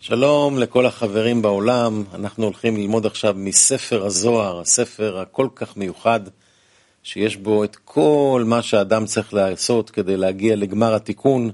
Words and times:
שלום 0.00 0.58
לכל 0.58 0.86
החברים 0.86 1.42
בעולם, 1.42 2.04
אנחנו 2.14 2.44
הולכים 2.44 2.76
ללמוד 2.76 3.06
עכשיו 3.06 3.34
מספר 3.36 4.06
הזוהר, 4.06 4.60
הספר 4.60 5.18
הכל 5.18 5.48
כך 5.54 5.76
מיוחד, 5.76 6.20
שיש 7.02 7.36
בו 7.36 7.64
את 7.64 7.76
כל 7.84 8.42
מה 8.46 8.62
שאדם 8.62 9.06
צריך 9.06 9.34
לעשות 9.34 9.90
כדי 9.90 10.16
להגיע 10.16 10.56
לגמר 10.56 10.94
התיקון, 10.94 11.50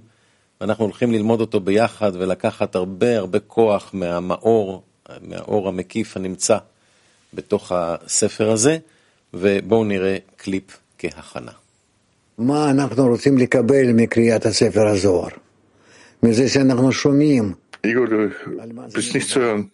ואנחנו 0.61 0.85
הולכים 0.85 1.13
ללמוד 1.13 1.41
אותו 1.41 1.61
ביחד 1.61 2.13
ולקחת 2.15 2.75
הרבה 2.75 3.19
הרבה 3.19 3.39
כוח 3.39 3.91
מהמאור, 3.93 4.83
מהאור 5.23 5.69
המקיף 5.69 6.17
הנמצא 6.17 6.59
בתוך 7.35 7.73
הספר 7.73 8.51
הזה, 8.51 8.79
ובואו 9.35 9.85
נראה 9.85 10.17
קליפ 10.37 10.77
כהכנה. 10.99 11.53
מה 12.39 12.71
אנחנו 12.71 13.07
רוצים 13.07 13.39
לקבל 13.39 13.93
מקריאת 13.93 14.47
הספר 14.47 14.87
הזוהר? 14.87 15.29
מזה 16.23 16.49
שאנחנו 16.49 16.93
שומעים 16.93 17.55
Igor, 17.85 18.09
du 18.09 18.31
bist 18.95 19.15
nicht 19.15 19.29
zu 19.29 19.41
hören. 19.41 19.71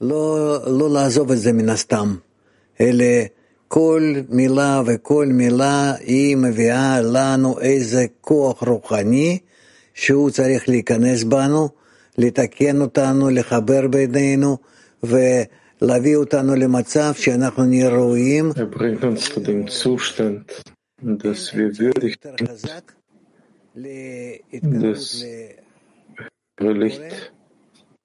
לא, 0.00 0.58
לא 0.66 0.88
כל 3.68 4.14
מילה 4.28 4.82
וכל 4.86 5.26
מילה 5.26 5.94
היא 6.00 6.36
מביאה 6.36 7.00
לנו 7.00 7.60
איזה 7.60 8.06
כוח 8.20 8.62
רוחני 8.62 9.38
שהוא 9.94 10.30
צריך 10.30 10.68
להיכנס 10.68 11.24
בנו, 11.24 11.68
לתקן 12.18 12.80
אותנו, 12.80 13.30
לחבר 13.30 13.88
בינינו 13.88 14.58
ולהביא 15.02 16.16
אותנו 16.16 16.54
למצב 16.54 17.12
שאנחנו 17.14 17.64
נהיה 17.64 17.88
ראויים. 17.88 18.50
Er 18.50 18.76
bringt 18.76 19.04
uns 19.04 19.24
zu 19.34 19.40
dem 19.40 19.68
Zustand, 19.68 20.62
dass 21.02 21.54
wir 21.54 21.70
würdig 21.80 22.10
יותר 22.10 22.34
חזק 22.48 22.66
להתקרבות 22.68 22.99
das 23.74 25.24
Licht 26.58 27.32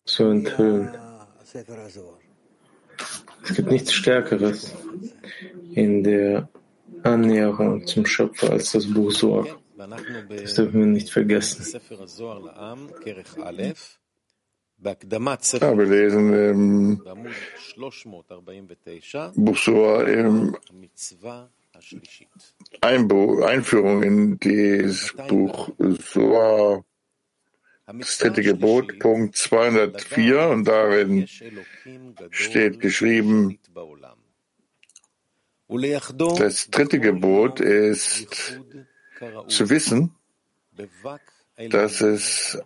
zu 0.05 0.23
enthüllen. 0.25 0.95
Es 3.43 3.55
gibt 3.55 3.71
nichts 3.71 3.93
Stärkeres 3.93 4.75
in 5.73 6.03
der 6.03 6.49
Annäherung 7.03 7.85
zum 7.85 8.05
Schöpfer 8.05 8.51
als 8.51 8.71
das 8.71 8.91
Buch 8.91 9.11
Soar. 9.11 9.47
Das 9.77 10.55
dürfen 10.55 10.79
wir 10.79 10.87
nicht 10.87 11.09
vergessen. 11.09 11.79
Aber 15.61 15.85
lesen 15.85 16.31
wir 16.31 16.49
im 16.49 17.01
Buch 19.35 19.57
Soar 19.57 20.07
im 20.07 20.57
Einbu 22.81 23.43
Einführung 23.43 24.03
in 24.03 24.39
das 24.39 25.13
Buch 25.27 25.69
Soa, 25.77 26.83
das 27.85 28.17
dritte 28.17 28.41
Gebot, 28.41 28.99
Punkt 28.99 29.35
204, 29.35 30.49
und 30.49 30.67
darin 30.67 31.27
steht 32.31 32.79
geschrieben, 32.79 33.59
das 36.37 36.69
dritte 36.69 36.99
Gebot 36.99 37.59
ist 37.59 38.59
zu 39.47 39.69
wissen, 39.69 40.15
dass 41.69 42.01
es 42.01 42.59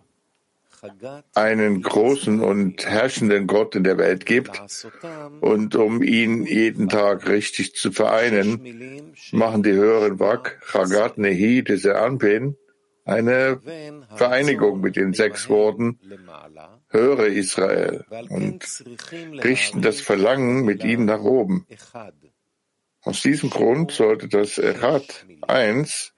einen 1.34 1.82
großen 1.82 2.40
und 2.40 2.86
herrschenden 2.86 3.46
Gott 3.46 3.74
in 3.74 3.84
der 3.84 3.98
Welt 3.98 4.26
gibt. 4.26 4.60
Und 5.40 5.74
um 5.76 6.02
ihn 6.02 6.44
jeden 6.44 6.88
Tag 6.88 7.28
richtig 7.28 7.74
zu 7.74 7.92
vereinen, 7.92 9.12
machen 9.32 9.62
die 9.62 9.72
höheren 9.72 10.18
Wak, 10.18 10.60
Chagat, 10.70 11.18
Nehi, 11.18 11.62
diese 11.62 11.98
Anpen, 11.98 12.56
eine 13.04 13.60
Vereinigung 14.14 14.80
mit 14.80 14.96
den 14.96 15.12
sechs 15.14 15.48
Worten, 15.48 15.98
höre 16.88 17.26
Israel 17.26 18.04
und 18.28 18.84
richten 19.42 19.82
das 19.82 20.00
Verlangen 20.00 20.64
mit 20.64 20.84
ihnen 20.84 21.06
nach 21.06 21.22
oben. 21.22 21.66
Aus 23.02 23.22
diesem 23.22 23.50
Grund 23.50 23.92
sollte 23.92 24.28
das 24.28 24.58
Echad 24.58 25.26
1 25.42 26.12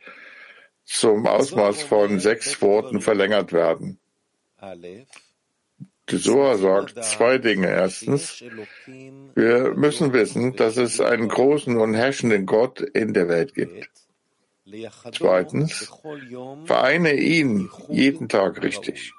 zum 0.85 1.27
Ausmaß 1.27 1.83
von 1.83 2.19
sechs 2.19 2.61
Worten 2.61 3.01
verlängert 3.01 3.53
werden. 3.53 4.02
Gesoa 6.07 6.57
sagt 6.59 7.05
zwei 7.05 7.39
Dinge. 7.39 7.69
Erstens, 7.69 8.43
wir 9.35 9.75
müssen 9.75 10.13
wissen, 10.13 10.57
dass 10.57 10.77
es 10.77 11.01
einen 11.01 11.29
großen 11.29 11.77
und 11.77 11.95
herrschenden 11.95 12.47
Gott 12.47 12.81
in 12.81 13.15
der 13.15 13.29
Welt 13.29 13.55
gibt. 13.55 13.89
Zweitens, 15.13 15.93
vereine 16.65 17.15
ihn 17.15 17.69
jeden 17.89 18.29
Tag 18.29 18.63
richtig. 18.63 19.13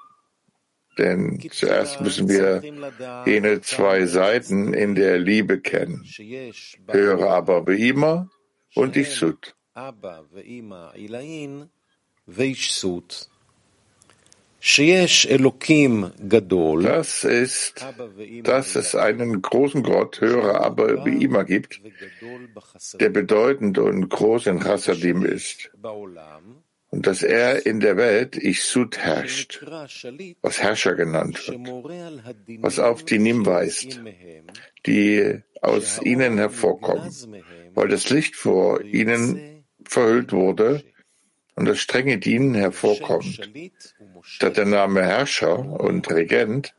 Denn 0.98 1.40
zuerst 1.50 2.00
müssen 2.00 2.28
wir 2.28 2.62
jene 3.26 3.60
zwei 3.60 4.06
Seiten 4.06 4.72
in 4.72 4.94
der 4.94 5.18
Liebe 5.18 5.60
kennen. 5.60 6.04
Höre 6.88 7.30
aber 7.30 7.66
wie 7.66 7.88
immer 7.88 8.30
und 8.74 8.96
ich 8.96 9.10
sut. 9.10 9.56
Das 16.84 17.22
ist, 17.22 17.84
dass 18.44 18.76
es 18.76 18.94
einen 18.94 19.42
großen 19.42 19.82
Gott, 19.82 20.22
höre 20.22 20.62
aber 20.62 21.04
wie 21.04 21.22
immer 21.22 21.44
gibt, 21.44 21.82
der 22.98 23.10
bedeutend 23.10 23.76
und 23.76 24.08
groß 24.08 24.46
in 24.46 24.60
Chassadim 24.60 25.26
ist. 25.26 25.70
Und 26.88 27.06
dass 27.06 27.22
er 27.22 27.66
in 27.66 27.80
der 27.80 27.98
Welt 27.98 28.36
Ichsut 28.36 28.96
herrscht, 28.96 29.62
was 30.40 30.62
Herrscher 30.62 30.94
genannt 30.94 31.46
wird, 31.46 32.62
was 32.62 32.78
auf 32.78 33.04
die 33.04 33.18
Nim 33.18 33.44
weist, 33.44 34.00
die 34.86 35.42
aus 35.60 36.00
ihnen 36.00 36.38
hervorkommen, 36.38 37.12
weil 37.74 37.88
das 37.88 38.08
Licht 38.08 38.34
vor 38.34 38.80
ihnen 38.80 39.66
verhüllt 39.84 40.32
wurde 40.32 40.82
und 41.54 41.66
das 41.66 41.78
strenge 41.80 42.18
Dienen 42.18 42.54
hervorkommt, 42.54 43.50
statt 44.24 44.56
der 44.56 44.66
Name 44.66 45.02
Herrscher 45.02 45.58
und 45.58 46.10
Regent 46.10 46.74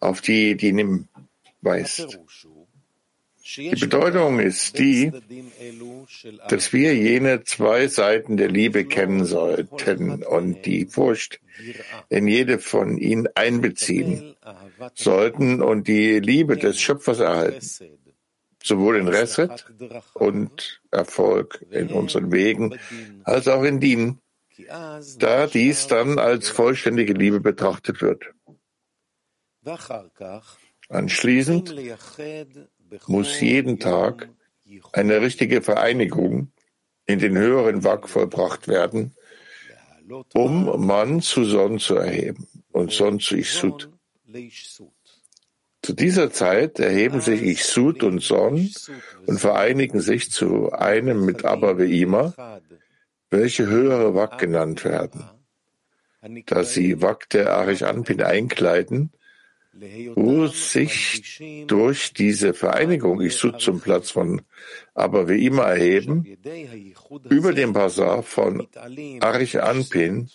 auf 0.00 0.20
die, 0.20 0.56
die 0.56 0.68
ihn 0.68 1.08
weist. 1.60 2.18
Die 3.56 3.74
Bedeutung 3.74 4.38
ist 4.38 4.78
die, 4.78 5.12
dass 6.48 6.72
wir 6.72 6.94
jene 6.94 7.44
zwei 7.44 7.88
Seiten 7.88 8.36
der 8.36 8.48
Liebe 8.48 8.84
kennen 8.84 9.24
sollten 9.24 10.22
und 10.22 10.64
die 10.64 10.86
Furcht 10.86 11.40
in 12.08 12.28
jede 12.28 12.58
von 12.58 12.96
ihnen 12.98 13.28
einbeziehen 13.34 14.36
sollten 14.94 15.60
und 15.60 15.88
die 15.88 16.20
Liebe 16.20 16.56
des 16.56 16.80
Schöpfers 16.80 17.18
erhalten, 17.18 17.66
sowohl 18.62 18.96
in 18.96 19.08
Reset 19.08 19.50
und 20.14 20.80
Erfolg 20.90 21.64
in 21.70 21.88
unseren 21.88 22.32
Wegen 22.32 22.78
als 23.24 23.48
auch 23.48 23.64
in 23.64 23.80
Dienen 23.80 24.21
da 25.18 25.46
dies 25.46 25.86
dann 25.86 26.18
als 26.18 26.48
vollständige 26.48 27.12
Liebe 27.12 27.40
betrachtet 27.40 28.02
wird. 28.02 28.24
Anschließend 30.88 31.74
muss 33.06 33.40
jeden 33.40 33.78
Tag 33.78 34.28
eine 34.92 35.20
richtige 35.20 35.62
Vereinigung 35.62 36.52
in 37.06 37.18
den 37.18 37.36
höheren 37.36 37.84
Wak 37.84 38.08
vollbracht 38.08 38.68
werden, 38.68 39.14
um 40.34 40.86
Mann 40.86 41.20
zu 41.20 41.44
Son 41.44 41.78
zu 41.78 41.96
erheben 41.96 42.46
und 42.72 42.92
Son 42.92 43.20
zu 43.20 43.36
Ichsud. 43.36 43.90
Zu 45.82 45.94
dieser 45.94 46.30
Zeit 46.30 46.78
erheben 46.78 47.20
sich 47.20 47.42
Ichsud 47.42 48.04
und 48.04 48.22
Son 48.22 48.70
und 49.26 49.40
vereinigen 49.40 50.00
sich 50.00 50.30
zu 50.30 50.70
einem 50.72 51.24
mit 51.24 51.44
Abba 51.44 51.72
Ve'ima, 51.72 52.60
welche 53.32 53.66
höhere 53.66 54.14
Wak 54.14 54.38
genannt 54.38 54.84
werden, 54.84 55.24
da 56.46 56.64
sie 56.64 57.00
Wak 57.02 57.28
der 57.30 57.52
Arish 57.56 57.82
Anpin 57.82 58.22
einkleiden, 58.22 59.10
wo 60.14 60.46
sich 60.48 61.40
durch 61.66 62.12
diese 62.12 62.52
Vereinigung. 62.52 63.22
Ichsud 63.22 63.60
zum 63.60 63.80
Platz 63.80 64.10
von 64.10 64.42
Abba 64.94 65.22
Ve'ima 65.22 65.62
erheben, 65.62 66.36
über 67.30 67.52
dem 67.54 67.72
Bazar 67.72 68.22
von 68.22 68.68
Arish 69.20 69.56
Anpin, 69.56 70.28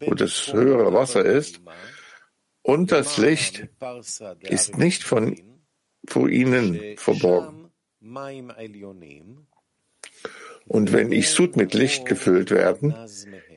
wo 0.00 0.14
das 0.14 0.52
höhere 0.52 0.92
Wasser 0.92 1.24
ist, 1.24 1.60
und 2.62 2.90
das 2.92 3.18
Licht 3.18 3.68
ist 4.40 4.78
nicht 4.78 5.04
von 5.04 5.38
vor 6.08 6.28
ihnen 6.28 6.96
verborgen. 6.96 7.70
Und 10.66 10.92
wenn 10.92 11.12
Ichsud 11.12 11.56
mit 11.56 11.74
Licht 11.74 12.06
gefüllt 12.06 12.50
werden, 12.50 12.94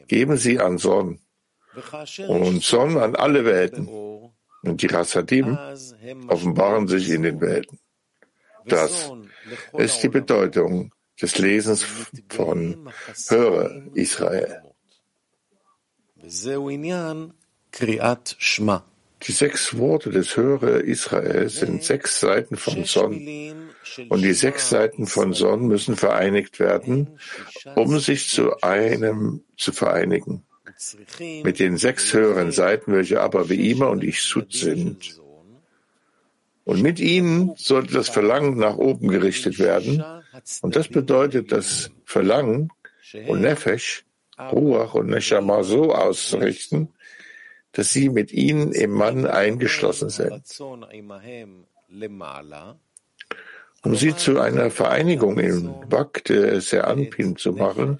geben 0.07 0.37
sie 0.37 0.59
an 0.59 0.77
Sonn 0.77 1.19
und 2.27 2.63
Sonn 2.63 2.97
an 2.97 3.15
alle 3.15 3.45
Welten. 3.45 3.87
Und 4.61 4.81
die 4.81 4.87
Rassadim 4.87 5.57
offenbaren 6.27 6.87
sich 6.87 7.09
in 7.09 7.23
den 7.23 7.41
Welten. 7.41 7.79
Das 8.65 9.11
ist 9.77 10.03
die 10.03 10.09
Bedeutung 10.09 10.91
des 11.21 11.37
Lesens 11.37 11.85
von 12.29 12.91
Höre 13.27 13.87
Israel. 13.93 14.63
Die 19.23 19.31
sechs 19.31 19.77
Worte 19.77 20.11
des 20.11 20.37
Höre 20.37 20.81
Israel 20.81 21.49
sind 21.49 21.83
sechs 21.83 22.19
Seiten 22.19 22.55
von 22.55 22.85
Son. 22.85 23.65
Und 24.07 24.21
die 24.21 24.33
sechs 24.33 24.69
Seiten 24.69 25.07
von 25.07 25.33
Son 25.33 25.67
müssen 25.67 25.95
vereinigt 25.95 26.59
werden, 26.59 27.19
um 27.75 27.99
sich 27.99 28.29
zu 28.29 28.61
einem 28.61 29.43
zu 29.57 29.71
vereinigen. 29.71 30.43
Mit 31.43 31.59
den 31.59 31.77
sechs 31.77 32.13
höheren 32.13 32.51
Seiten, 32.51 32.93
welche 32.93 33.21
aber 33.21 33.49
wie 33.49 33.71
immer 33.71 33.89
und 33.89 34.03
ich 34.03 34.21
Sud 34.21 34.53
sind. 34.53 35.19
Und 36.63 36.81
mit 36.81 36.99
ihnen 36.99 37.53
sollte 37.57 37.93
das 37.93 38.09
Verlangen 38.09 38.57
nach 38.57 38.77
oben 38.77 39.07
gerichtet 39.07 39.59
werden. 39.59 40.03
Und 40.61 40.75
das 40.75 40.87
bedeutet, 40.87 41.51
das 41.51 41.91
Verlangen 42.05 42.69
und 43.27 43.41
Nefesh, 43.41 44.05
Ruach 44.39 44.93
und 44.93 45.07
Neshama 45.07 45.63
so 45.63 45.93
auszurichten, 45.93 46.93
dass 47.71 47.91
sie 47.91 48.09
mit 48.09 48.31
ihnen 48.31 48.71
im 48.71 48.91
Mann 48.91 49.25
eingeschlossen 49.25 50.09
sind. 50.09 50.43
Um 53.81 53.95
sie 53.95 54.13
zu 54.13 54.39
einer 54.39 54.71
Vereinigung 54.71 55.39
im 55.39 55.73
Wak 55.89 56.25
der 56.25 56.59
Seanpin 56.59 57.37
zu 57.37 57.53
machen, 57.53 57.99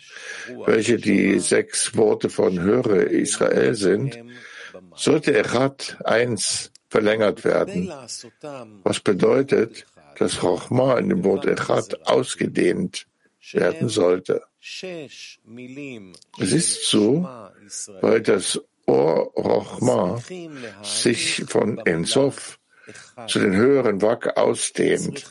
welche 0.65 0.97
die 0.97 1.39
sechs 1.39 1.95
Worte 1.95 2.29
von 2.29 2.59
Höre 2.59 3.07
Israel 3.07 3.75
sind, 3.75 4.19
sollte 4.95 5.37
Echat 5.37 5.97
eins 6.03 6.71
verlängert 6.89 7.45
werden, 7.45 7.89
was 8.83 8.99
bedeutet, 8.99 9.85
dass 10.17 10.39
Chochma 10.39 10.97
in 10.97 11.09
dem 11.09 11.23
Wort 11.23 11.45
Echat 11.45 12.05
ausgedehnt 12.07 13.07
werden 13.53 13.87
sollte. 13.87 14.43
Es 14.61 16.51
ist 16.51 16.89
so, 16.89 17.29
weil 18.01 18.21
das 18.21 18.59
Or 18.89 19.31
Rochma 19.35 20.19
sich 20.81 21.43
von 21.47 21.77
Ensof 21.85 22.59
zu 23.27 23.39
den 23.39 23.55
höheren 23.55 24.01
Wak 24.01 24.35
ausdehnt, 24.35 25.29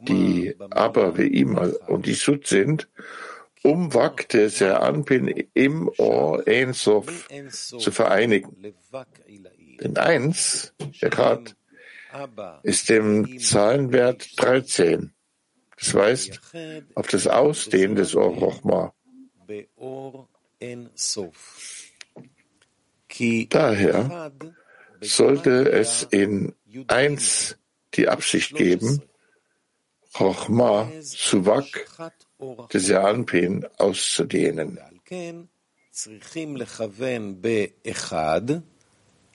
die 0.00 0.54
aber 0.70 1.16
wie 1.16 1.28
immer 1.28 1.72
und 1.88 2.04
die 2.04 2.12
Sud 2.12 2.46
sind, 2.46 2.90
um 3.62 3.94
Wak 3.94 4.28
des 4.28 4.60
Anpin 4.60 5.48
im 5.54 5.90
Or 5.96 6.46
Ensof 6.46 7.26
zu 7.48 7.90
vereinigen. 7.90 8.74
Denn 9.80 9.96
eins, 9.96 10.74
der 11.00 11.08
Grad, 11.08 11.56
ist 12.62 12.90
dem 12.90 13.38
Zahlenwert 13.40 14.28
13. 14.36 15.14
Das 15.78 15.94
heißt, 15.94 16.40
auf 16.94 17.06
das 17.06 17.26
Ausdehnen 17.26 17.96
des 17.96 18.14
Or 18.14 18.28
Rochma. 18.28 18.92
Daher 23.49 24.31
sollte 25.01 25.71
es 25.71 26.03
in 26.03 26.53
eins 26.87 27.57
die 27.95 28.07
Absicht 28.07 28.55
geben, 28.55 29.01
Chochma 30.13 30.91
zu 31.01 31.45
Wak 31.45 31.87
des 32.73 32.91
Anpin 32.91 33.65
auszudehnen. 33.77 34.79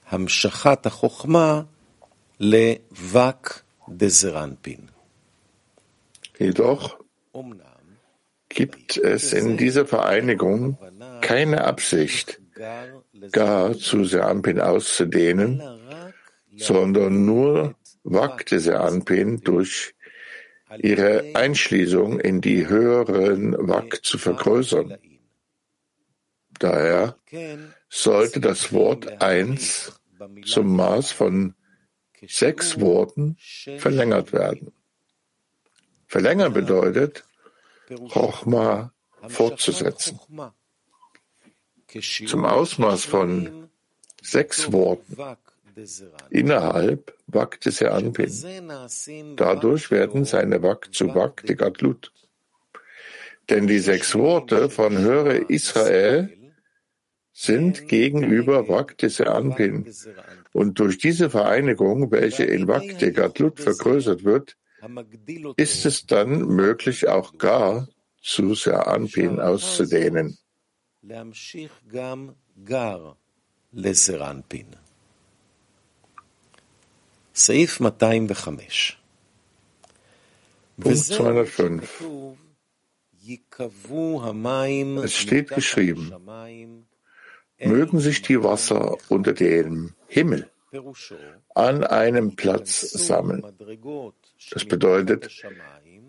המשכת 0.07 0.87
החוכמה 0.87 1.63
לווק 2.41 3.63
דזרנפין. 3.89 4.81
Jedoch 6.41 6.99
gibt 8.49 8.97
es 8.97 9.33
in 9.33 9.57
dieser 9.57 9.87
Vereinigung 9.87 10.79
keine 11.21 11.65
Absicht, 11.65 12.41
gar 13.32 13.78
zu 13.78 14.06
Seampin 14.06 14.60
auszudehnen, 14.60 15.62
sondern 16.58 17.26
nur 17.26 17.76
wackte 18.04 18.60
Seampin 18.60 19.42
durch 19.42 19.96
ihre 20.78 21.32
Einschließung 21.34 22.20
in 22.20 22.42
die 22.42 22.68
höheren 22.68 23.56
Wak 23.68 24.04
zu 24.04 24.18
vergrößern. 24.18 24.98
Daher 26.60 27.18
sollte 27.90 28.40
das 28.40 28.74
Wort 28.74 29.22
eins 29.22 30.00
zum 30.46 30.76
Maß 30.76 31.12
von 31.12 31.56
sechs 32.28 32.80
Worten 32.80 33.38
verlängert 33.78 34.34
werden. 34.34 34.74
Verlängern 36.08 36.54
bedeutet, 36.54 37.24
Chochma 38.10 38.92
fortzusetzen 39.28 40.20
zum 42.28 42.46
Ausmaß 42.46 43.06
von 43.06 43.70
sechs 44.22 44.72
Worten 44.72 45.38
innerhalb 46.30 47.16
Wak 47.28 47.62
des 47.62 47.82
Anpin. 47.82 48.32
Dadurch 49.36 49.92
werden 49.92 50.26
seine 50.26 50.62
Wak 50.62 50.94
zu 50.94 51.14
Wak 51.16 51.46
de 51.46 51.56
Gadlut. 51.56 52.12
Denn 53.50 53.68
die 53.68 53.80
sechs 53.80 54.14
Worte 54.16 54.70
von 54.70 54.98
Höre 54.98 55.50
Israel 55.50 56.30
sind 57.34 57.88
gegenüber 57.88 58.68
Wak 58.68 58.98
des 58.98 59.22
Anpin. 59.22 59.92
Und 60.52 60.80
durch 60.80 60.98
diese 60.98 61.30
Vereinigung, 61.30 62.12
welche 62.12 62.44
in 62.44 62.68
Wak 62.68 63.00
de 63.00 63.12
Gadlut 63.12 63.60
vergrößert 63.60 64.24
wird, 64.24 64.58
ist 65.58 65.86
es 65.86 66.06
dann 66.06 66.48
möglich, 66.48 67.08
auch 67.08 67.38
gar 67.38 67.88
zu 68.22 68.54
Seanpin 68.54 69.40
auszudehnen. 69.40 70.38
Seif 77.34 77.80
205. 77.80 78.98
Punkt 80.80 80.98
205. 80.98 82.02
Es 85.04 85.16
steht 85.16 85.50
geschrieben, 85.50 86.12
mögen 87.60 88.00
sich 88.00 88.22
die 88.22 88.44
Wasser 88.44 88.98
unter 89.10 89.34
dem 89.34 89.94
Himmel 90.08 90.50
an 91.56 91.84
einem 91.84 92.36
Platz 92.36 92.82
sammeln. 92.82 93.44
Das 94.52 94.66
bedeutet, 94.66 95.30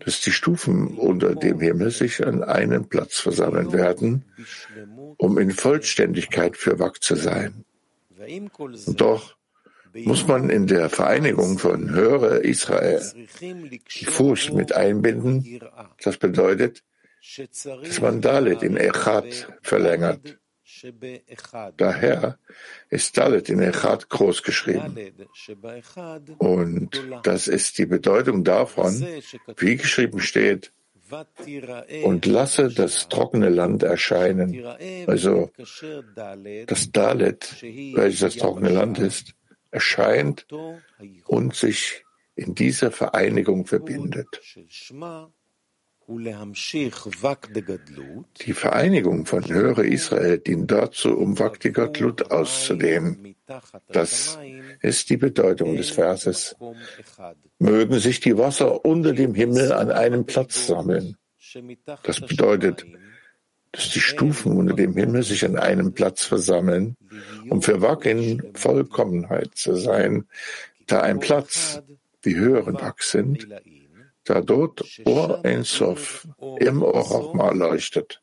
dass 0.05 0.21
die 0.21 0.31
Stufen 0.31 0.97
unter 0.97 1.35
dem 1.35 1.59
Himmel 1.59 1.91
sich 1.91 2.25
an 2.25 2.43
einem 2.43 2.85
Platz 2.85 3.19
versammeln 3.19 3.71
werden, 3.73 4.25
um 5.17 5.37
in 5.37 5.51
Vollständigkeit 5.51 6.57
für 6.57 6.79
Wak 6.79 7.03
zu 7.03 7.15
sein. 7.15 7.65
Und 8.85 9.01
doch 9.01 9.35
muss 9.93 10.27
man 10.27 10.49
in 10.49 10.67
der 10.67 10.89
Vereinigung 10.89 11.57
von 11.57 11.91
Höre 11.91 12.41
Israel 12.41 13.01
die 13.41 14.05
Furcht 14.05 14.53
mit 14.53 14.73
einbinden. 14.73 15.59
Das 16.03 16.17
bedeutet, 16.17 16.83
dass 17.65 18.01
man 18.01 18.21
Dalit 18.21 18.63
in 18.63 18.77
Echat 18.77 19.47
verlängert. 19.61 20.39
Daher 21.77 22.37
ist 22.89 23.17
Dalet 23.17 23.49
in 23.49 23.59
Echad 23.59 24.09
groß 24.09 24.43
geschrieben. 24.43 24.95
Und 26.37 27.01
das 27.23 27.47
ist 27.47 27.77
die 27.77 27.85
Bedeutung 27.85 28.43
davon, 28.43 29.05
wie 29.57 29.77
geschrieben 29.77 30.19
steht, 30.19 30.71
und 32.03 32.25
lasse 32.25 32.69
das 32.69 33.09
trockene 33.09 33.49
Land 33.49 33.83
erscheinen. 33.83 34.65
Also 35.07 35.51
das 36.67 36.91
Dalet, 36.91 37.61
welches 37.61 38.19
das 38.21 38.35
trockene 38.37 38.69
Land 38.69 38.99
ist, 38.99 39.33
erscheint 39.71 40.47
und 41.25 41.55
sich 41.55 42.03
in 42.35 42.55
dieser 42.55 42.91
Vereinigung 42.91 43.65
verbindet. 43.65 44.41
Die 48.41 48.53
Vereinigung 48.53 49.25
von 49.25 49.47
Höre 49.47 49.83
Israel 49.83 50.37
dient 50.39 50.71
dazu, 50.71 51.17
um 51.17 51.39
Vakti 51.39 51.71
Gadlut 51.71 52.31
auszudehnen. 52.31 53.35
Das 53.91 54.37
ist 54.81 55.09
die 55.09 55.17
Bedeutung 55.17 55.75
des 55.75 55.91
Verses. 55.91 56.55
Mögen 57.59 57.99
sich 57.99 58.19
die 58.19 58.37
Wasser 58.37 58.83
unter 58.85 59.13
dem 59.13 59.33
Himmel 59.33 59.71
an 59.71 59.91
einem 59.91 60.25
Platz 60.25 60.67
sammeln. 60.67 61.17
Das 62.03 62.21
bedeutet, 62.21 62.85
dass 63.71 63.89
die 63.89 63.99
Stufen 63.99 64.57
unter 64.57 64.75
dem 64.75 64.95
Himmel 64.95 65.23
sich 65.23 65.45
an 65.45 65.57
einem 65.57 65.93
Platz 65.93 66.25
versammeln, 66.25 66.97
um 67.49 67.61
für 67.61 67.81
Wak 67.81 68.05
in 68.05 68.51
Vollkommenheit 68.53 69.55
zu 69.55 69.75
sein, 69.75 70.25
da 70.87 71.01
ein 71.01 71.19
Platz, 71.19 71.81
wie 72.21 72.35
höhere 72.35 72.73
Wak 72.73 73.01
sind, 73.03 73.47
dort 74.39 74.85
Or 75.03 75.43
Ensof 75.43 76.25
im 76.59 76.81
Or 76.81 77.03
Chochma 77.03 77.51
leuchtet. 77.51 78.21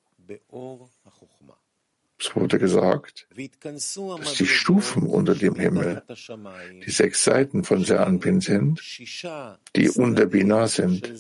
Es 2.21 2.35
wurde 2.35 2.59
gesagt, 2.59 3.29
dass 3.37 4.35
die 4.35 4.47
Stufen 4.47 5.05
unter 5.05 5.37
dem 5.37 5.55
Himmel, 5.55 6.03
die 6.85 6.91
sechs 6.91 7.23
Seiten 7.23 7.63
von 7.63 7.85
Seranpin 7.85 8.41
sind, 8.41 8.83
die 9.77 9.89
unter 9.89 10.27
Binah 10.27 10.67
sind, 10.67 11.13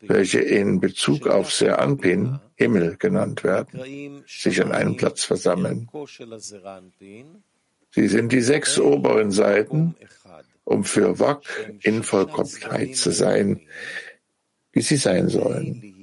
welche 0.00 0.40
in 0.40 0.80
Bezug 0.80 1.26
auf 1.26 1.52
Seranpin 1.52 2.38
Himmel 2.54 2.96
genannt 2.96 3.44
werden, 3.44 4.24
sich 4.26 4.62
an 4.62 4.72
einem 4.72 4.96
Platz 4.96 5.24
versammeln. 5.24 5.90
Sie 7.90 8.08
sind 8.08 8.32
die 8.32 8.40
sechs 8.40 8.78
oberen 8.78 9.32
Seiten, 9.32 9.96
um 10.64 10.84
für 10.84 11.18
Wak 11.18 11.42
in 11.82 12.02
Vollkommenheit 12.02 12.96
zu 12.96 13.10
sein, 13.10 13.60
wie 14.72 14.80
sie 14.80 14.96
sein 14.96 15.28
sollen, 15.28 15.94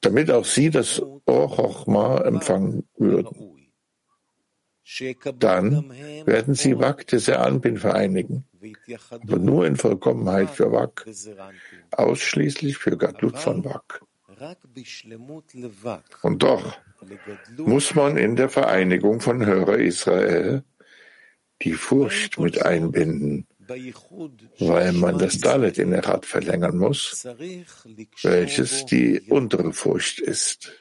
damit 0.00 0.30
auch 0.30 0.44
sie 0.44 0.70
das 0.70 1.02
Chochma 1.26 2.22
empfangen 2.22 2.88
würden. 2.96 3.50
Dann 5.38 5.90
werden 6.26 6.54
sie 6.54 6.78
Wak 6.78 7.06
des 7.06 7.28
Anbin 7.28 7.78
vereinigen, 7.78 8.44
aber 9.10 9.38
nur 9.38 9.66
in 9.66 9.76
Vollkommenheit 9.76 10.50
für 10.50 10.72
Wak, 10.72 11.06
ausschließlich 11.92 12.76
für 12.76 12.96
Gadlut 12.96 13.38
von 13.38 13.64
Wak. 13.64 14.02
Und 16.22 16.42
doch 16.42 16.78
muss 17.58 17.94
man 17.94 18.16
in 18.16 18.36
der 18.36 18.48
Vereinigung 18.48 19.20
von 19.20 19.44
Hörer 19.44 19.78
Israel 19.78 20.64
die 21.62 21.72
Furcht 21.72 22.38
mit 22.38 22.62
einbinden, 22.62 23.46
weil 24.58 24.92
man 24.92 25.18
das 25.18 25.38
Dalet 25.38 25.78
in 25.78 25.90
der 25.90 26.04
Rat 26.04 26.26
verlängern 26.26 26.76
muss, 26.76 27.26
welches 28.22 28.86
die 28.86 29.20
untere 29.28 29.72
Furcht 29.72 30.20
ist. 30.20 30.72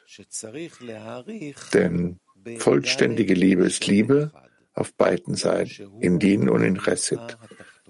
Denn 1.73 2.19
vollständige 2.57 3.33
Liebe 3.33 3.65
ist 3.65 3.87
Liebe 3.87 4.31
auf 4.73 4.93
beiden 4.95 5.35
Seiten, 5.35 6.01
in 6.01 6.19
Dien 6.19 6.49
und 6.49 6.63
in 6.63 6.77
Chesed 6.77 7.37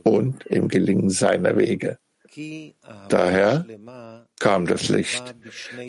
und 0.03 0.45
im 0.47 0.67
Gelingen 0.67 1.09
seiner 1.09 1.57
Wege. 1.57 1.97
Daher 3.09 3.65
kam 4.39 4.65
das 4.65 4.89
Licht 4.89 5.35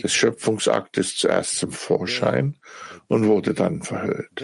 des 0.03 0.13
Schöpfungsaktes 0.13 1.17
zuerst 1.17 1.57
zum 1.57 1.73
Vorschein 1.73 2.57
und 3.09 3.27
wurde 3.27 3.55
dann 3.55 3.83
verhüllt. 3.83 4.43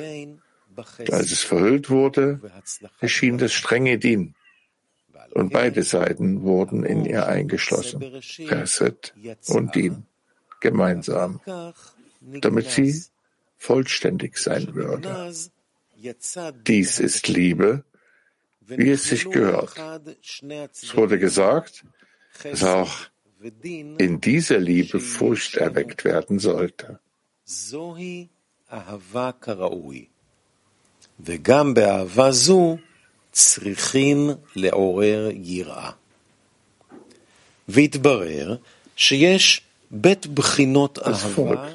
Und 0.99 1.13
als 1.13 1.31
es 1.31 1.43
verhüllt 1.43 1.91
wurde, 1.91 2.41
erschien 3.01 3.39
das 3.39 3.53
strenge 3.53 3.99
Din, 3.99 4.35
und 5.32 5.52
beide 5.52 5.84
Seiten 5.84 6.44
wurden 6.44 6.84
in 6.84 7.06
ihr 7.06 7.28
eingeschlossen, 7.28 8.00
Chesed 8.22 9.14
und 9.48 9.76
Din, 9.76 10.06
gemeinsam, 10.62 11.42
damit 12.22 12.70
sie 12.70 13.04
vollständig 13.58 14.38
sein 14.38 14.74
würde. 14.76 15.34
Dies 16.68 17.00
ist 17.00 17.28
Liebe, 17.28 17.84
wie 18.62 18.92
es 18.92 19.04
sich 19.06 19.30
gehört. 19.30 19.76
Es 20.72 20.96
wurde 20.96 21.20
gesagt, 21.20 21.86
dass 22.44 22.64
auch 22.64 22.96
in 23.58 24.22
dieser 24.22 24.60
Liebe 24.60 25.00
Furcht 25.00 25.56
erweckt 25.58 26.04
werden 26.06 26.40
sollte. 26.40 27.00
וגם 31.20 31.74
באהבה 31.74 32.32
זו 32.32 32.78
צריכים 33.32 34.30
לעורר 34.56 35.30
יראה. 35.34 35.92
והתברר 37.68 38.56
שיש 38.96 39.62
בית 39.92 40.28
בחינות 40.28 41.00
אהבה 41.00 41.68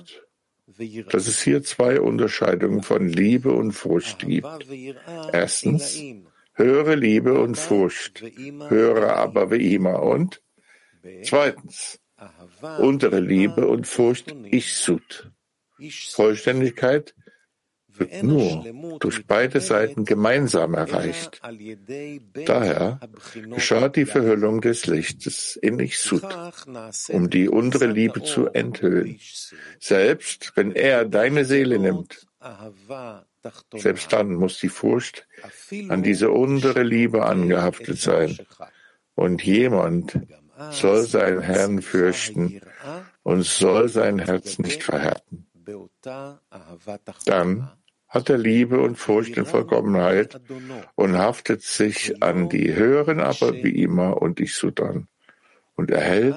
dass 1.09 1.27
es 1.27 1.43
hier 1.43 1.63
zwei 1.63 2.01
Unterscheidungen 2.01 2.83
von 2.83 3.07
Liebe 3.07 3.53
und 3.53 3.73
Furcht 3.73 4.21
gibt. 4.21 4.49
Erstens, 5.33 6.01
höhere 6.55 6.95
Liebe 6.95 7.39
und 7.39 7.57
Furcht, 7.57 8.23
höhere 8.23 9.15
aber 9.17 9.51
wie 9.51 9.75
immer 9.75 10.03
und 10.03 10.41
zweitens, 11.23 12.01
untere 12.79 13.21
Liebe 13.21 13.67
und 13.67 13.87
Furcht 13.87 14.35
Ichsut. 14.51 15.31
Vollständigkeit 16.11 17.15
wird 18.00 18.24
nur 18.24 18.66
durch 19.00 19.26
beide 19.26 19.62
Seiten 19.62 20.06
gemeinsam 20.06 20.74
erreicht. 20.74 21.42
Daher 22.46 23.00
geschah 23.54 23.90
die 23.90 24.06
Verhüllung 24.06 24.62
des 24.62 24.86
Lichtes 24.86 25.56
in 25.56 25.80
Ichsut, 25.80 26.26
um 27.10 27.30
die 27.30 27.50
untere 27.50 27.88
Liebe 27.88 28.24
zu 28.24 28.48
enthüllen. 28.48 29.20
Selbst 29.80 30.54
wenn 30.56 30.72
er 30.72 31.06
deine 31.06 31.46
Seele 31.46 31.80
nimmt, 31.80 32.28
selbst 33.76 34.12
dann 34.14 34.34
muss 34.34 34.60
die 34.60 34.70
Furcht 34.70 35.28
an 35.90 36.04
diese 36.04 36.32
untere 36.32 36.84
Liebe 36.84 37.26
angehaftet 37.26 38.00
sein. 38.00 38.38
Und 39.16 39.44
jemand 39.44 40.20
soll 40.72 41.04
seinen 41.04 41.42
Herrn 41.42 41.82
fürchten 41.82 42.62
und 43.24 43.44
soll 43.44 43.90
sein 43.90 44.20
Herz 44.20 44.60
nicht 44.60 44.84
verhärten. 44.84 45.48
Dann 47.26 47.72
hat 48.15 48.29
er 48.29 48.39
Liebe 48.39 48.81
und 48.81 48.97
Furcht 48.97 49.37
in 49.37 49.47
Vollkommenheit 49.47 50.41
und 50.97 51.17
haftet 51.17 51.63
sich 51.63 52.23
an 52.23 52.49
die 52.49 52.75
höheren 52.75 53.21
aber 53.21 53.53
wie 53.55 53.83
immer 53.83 54.21
und 54.21 54.41
ich 54.41 54.55
Sudan 54.55 55.07
und 55.77 55.91
erhält 55.91 56.37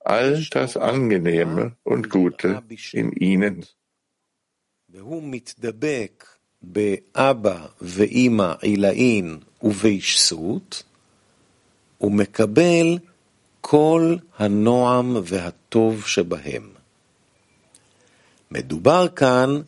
all 0.00 0.44
das 0.50 0.76
Angenehme 0.76 1.76
und 1.82 2.10
Gute 2.10 2.62
in 2.92 3.12
ihnen. 3.12 3.66
באבא 6.62 7.66
ואימא 7.80 8.52
עילאין 8.60 9.38
ובהשסות, 9.62 10.82
ומקבל 12.00 12.98
כל 13.60 14.16
הנועם 14.38 15.16
והטוב 15.24 16.06
שבהם. 16.06 16.70
מדובר 18.50 19.08
כאן 19.08 19.60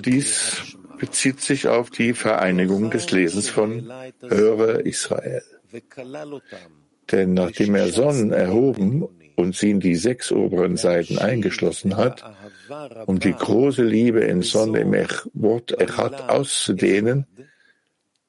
dies 0.00 0.76
bezieht 0.98 1.40
sich 1.40 1.68
auf 1.68 1.90
die 1.90 2.14
Vereinigung 2.14 2.90
des 2.90 3.10
Lesens 3.10 3.48
von 3.48 3.92
Höre 4.22 4.86
Israel. 4.86 5.42
Denn 7.12 7.34
nachdem 7.34 7.74
er 7.74 7.88
Sonnen 7.90 8.32
erhoben 8.32 9.06
und 9.36 9.54
sie 9.54 9.70
in 9.70 9.80
die 9.80 9.96
sechs 9.96 10.32
oberen 10.32 10.76
Seiten 10.76 11.18
eingeschlossen 11.18 11.96
hat, 11.96 12.24
um 13.06 13.18
die 13.18 13.34
große 13.34 13.84
Liebe 13.84 14.20
in 14.20 14.40
Sonne 14.42 14.80
im 14.80 14.94
Wort 15.34 15.78
Echat 15.78 16.30
auszudehnen, 16.30 17.26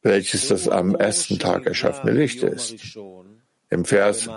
welches 0.01 0.49
das 0.49 0.67
am 0.67 0.95
ersten 0.95 1.39
Tag 1.39 1.65
erschaffene 1.65 2.11
Licht 2.11 2.43
ist. 2.43 2.97
Im 3.69 3.85
Vers 3.85 4.29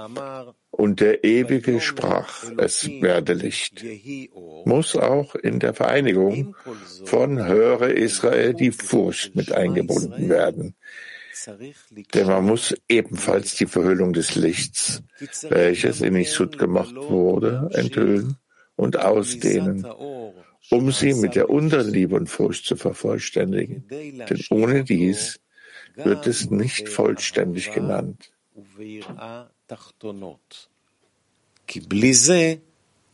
und 0.70 1.00
der 1.00 1.24
Ewige 1.24 1.80
sprach, 1.80 2.44
es 2.56 2.88
werde 3.00 3.32
Licht. 3.32 3.84
Muss 4.64 4.96
auch 4.96 5.34
in 5.34 5.58
der 5.58 5.74
Vereinigung 5.74 6.54
von 7.04 7.44
Höre 7.44 7.88
Israel 7.88 8.54
die 8.54 8.70
Furcht 8.70 9.34
mit 9.34 9.52
eingebunden 9.52 10.28
werden. 10.28 10.74
Denn 12.14 12.26
man 12.26 12.44
muss 12.44 12.74
ebenfalls 12.88 13.54
die 13.56 13.66
Verhüllung 13.66 14.12
des 14.12 14.34
Lichts, 14.34 15.02
welches 15.48 16.00
in 16.00 16.16
Isud 16.16 16.58
gemacht 16.58 16.94
wurde, 16.94 17.70
enthüllen 17.72 18.36
und 18.76 18.98
ausdehnen, 18.98 19.86
um 20.70 20.92
sie 20.92 21.14
mit 21.14 21.34
der 21.34 21.48
Unterliebe 21.48 22.16
und 22.16 22.28
Furcht 22.28 22.66
zu 22.66 22.76
vervollständigen. 22.76 23.84
Denn 23.88 24.44
ohne 24.50 24.84
dies 24.84 25.40
wird 25.94 26.26
es 26.26 26.50
nicht 26.50 26.88
vollständig 26.88 27.72
genannt. 27.72 28.30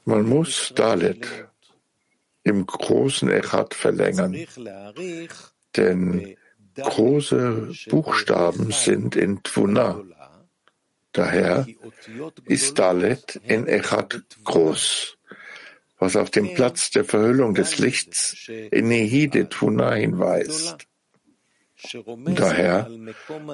Man 0.04 0.28
muss 0.28 0.72
Dalet 0.74 1.26
im 2.44 2.66
großen 2.66 3.30
Echat 3.30 3.74
verlängern, 3.74 4.36
denn 5.76 6.36
große 6.76 7.72
Buchstaben 7.88 8.70
sind 8.70 9.16
in 9.16 9.42
Tvuna. 9.42 10.02
Daher 11.12 11.66
ist 12.44 12.78
Dalet 12.78 13.40
in 13.44 13.66
Echat 13.66 14.22
groß, 14.44 15.16
was 15.98 16.16
auf 16.16 16.30
den 16.30 16.54
Platz 16.54 16.90
der 16.90 17.04
Verhüllung 17.04 17.54
des 17.54 17.78
Lichts 17.78 18.48
in 18.48 18.88
Nehide 18.88 19.48
Tvuna 19.48 19.94
hinweist. 19.94 20.86
Daher 22.26 22.88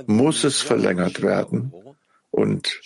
muss 0.07 0.45
es 0.45 0.61
verlängert 0.61 1.23
werden 1.23 1.73
und 2.31 2.81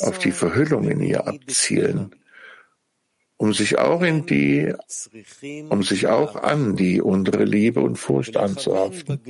auf 0.00 0.18
die 0.18 0.32
Verhüllung 0.32 0.88
in 0.88 1.00
ihr 1.00 1.26
abzielen, 1.26 2.14
um 3.36 3.52
sich 3.52 3.78
auch 3.78 4.02
in 4.02 4.26
die, 4.26 4.72
um 5.68 5.82
sich 5.82 6.06
auch 6.06 6.36
an 6.36 6.76
die 6.76 7.00
untere 7.00 7.44
Liebe 7.44 7.80
und 7.80 7.96
Furcht 7.96 8.36
anzuhaften. 8.36 9.20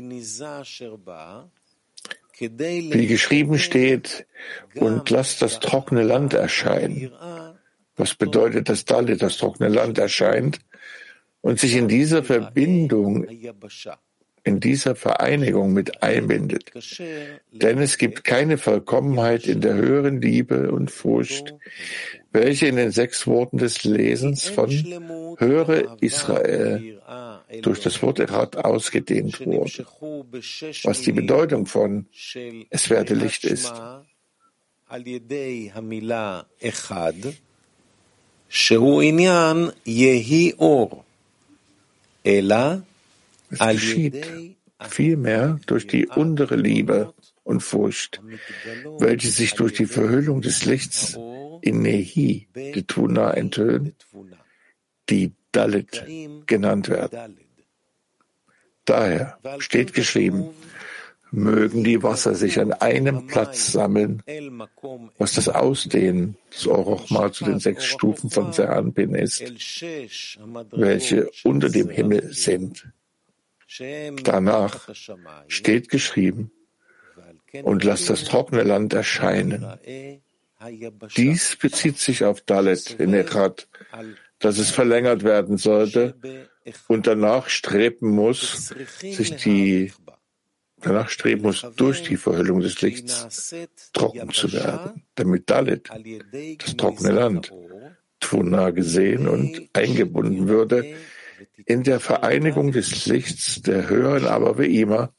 Wie 2.38 3.06
geschrieben 3.06 3.58
steht, 3.58 4.26
und 4.74 5.08
lass 5.10 5.38
das 5.38 5.58
trockene 5.58 6.02
Land 6.02 6.34
erscheinen. 6.34 7.10
Was 7.96 8.14
bedeutet, 8.14 8.68
dass 8.68 8.84
Dalit 8.84 9.22
das 9.22 9.38
trockene 9.38 9.70
Land 9.70 9.98
erscheint? 9.98 10.60
und 11.46 11.60
sich 11.60 11.76
in 11.76 11.86
dieser 11.86 12.24
Verbindung 12.24 13.24
in 14.45 14.59
dieser 14.59 14.95
Vereinigung 14.95 15.73
mit 15.73 16.01
einbindet. 16.01 16.71
Denn 17.51 17.77
es 17.79 17.97
gibt 17.97 18.23
keine 18.23 18.57
Vollkommenheit 18.57 19.45
in 19.45 19.61
der 19.61 19.75
höheren 19.75 20.19
Liebe 20.21 20.71
und 20.71 20.89
Furcht, 20.89 21.53
welche 22.31 22.67
in 22.67 22.75
den 22.75 22.91
sechs 22.91 23.27
Worten 23.27 23.57
des 23.57 23.83
Lesens 23.83 24.49
von 24.49 24.69
Höre 25.37 25.97
Israel 26.01 27.01
durch 27.61 27.81
das 27.81 28.01
Wort 28.01 28.19
Erat 28.19 28.57
ausgedehnt 28.57 29.45
wurde, 29.45 29.85
was 30.83 31.01
die 31.01 31.11
Bedeutung 31.11 31.65
von 31.65 32.07
Es 32.69 32.89
werde 32.89 33.13
Licht 33.13 33.45
ist. 33.45 33.73
שהוא 38.53 39.01
עניין 39.01 39.69
יהי 39.85 40.51
אור, 40.59 41.03
אלא 42.25 42.55
es 43.50 43.58
geschieht 43.58 44.26
vielmehr 44.80 45.58
durch 45.66 45.86
die 45.86 46.06
untere 46.06 46.56
Liebe 46.56 47.14
und 47.44 47.60
Furcht, 47.60 48.20
welche 48.98 49.28
sich 49.28 49.54
durch 49.54 49.72
die 49.72 49.86
Verhüllung 49.86 50.42
des 50.42 50.64
Lichts 50.64 51.18
in 51.62 51.82
Nehi, 51.82 52.48
die 52.54 52.82
Tuna, 52.86 53.32
enthüllen, 53.32 53.94
die 55.08 55.32
Dalit 55.52 56.04
genannt 56.46 56.88
werden. 56.88 57.38
Daher 58.84 59.38
steht 59.58 59.94
geschrieben, 59.94 60.50
mögen 61.30 61.82
die 61.84 62.02
Wasser 62.02 62.34
sich 62.34 62.60
an 62.60 62.72
einem 62.72 63.26
Platz 63.26 63.72
sammeln, 63.72 64.22
was 65.18 65.34
das 65.34 65.48
Ausdehnen 65.48 66.36
des 66.52 66.66
Orochma 66.66 67.32
zu 67.32 67.44
den 67.44 67.58
sechs 67.58 67.84
Stufen 67.84 68.30
von 68.30 68.52
Seranpin 68.52 69.14
ist, 69.14 69.42
welche 70.72 71.30
unter 71.44 71.68
dem 71.68 71.90
Himmel 71.90 72.32
sind. 72.32 72.86
Danach 74.22 74.88
steht 75.48 75.88
geschrieben, 75.88 76.50
und 77.62 77.84
lasst 77.84 78.10
das 78.10 78.24
trockene 78.24 78.62
Land 78.62 78.92
erscheinen. 78.92 79.66
Dies 81.16 81.56
bezieht 81.56 81.98
sich 81.98 82.24
auf 82.24 82.40
Dalet 82.40 82.90
in 82.98 83.14
Echat, 83.14 83.68
dass 84.38 84.58
es 84.58 84.70
verlängert 84.70 85.22
werden 85.22 85.56
sollte 85.56 86.14
und 86.88 87.06
danach 87.06 87.48
streben 87.48 88.10
muss, 88.10 88.74
sich 89.00 89.36
die 89.36 89.92
danach 90.80 91.08
streben 91.08 91.42
muss, 91.42 91.66
durch 91.76 92.02
die 92.02 92.16
Verhüllung 92.16 92.60
des 92.60 92.80
Lichts 92.82 93.54
trocken 93.92 94.30
zu 94.32 94.52
werden, 94.52 95.04
damit 95.14 95.50
Dalet, 95.50 95.90
das 96.58 96.76
trockene 96.76 97.12
Land, 97.12 97.52
Tvuna 98.20 98.70
gesehen 98.70 99.28
und 99.28 99.68
eingebunden 99.72 100.48
würde 100.48 100.96
in 101.66 101.82
der 101.82 102.00
Vereinigung 102.00 102.72
des 102.72 103.06
Lichts 103.06 103.60
der 103.60 103.88
höheren 103.88 104.26
aber 104.26 104.58
wie 104.58 104.80
immer, 104.80 105.12